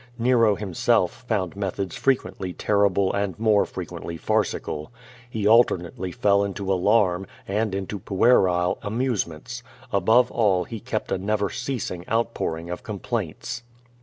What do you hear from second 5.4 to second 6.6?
alternately fell